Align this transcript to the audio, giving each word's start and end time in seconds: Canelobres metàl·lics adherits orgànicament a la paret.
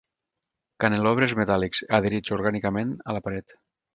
Canelobres 0.83 1.35
metàl·lics 1.41 1.83
adherits 1.99 2.35
orgànicament 2.39 2.97
a 3.13 3.17
la 3.19 3.25
paret. 3.29 3.57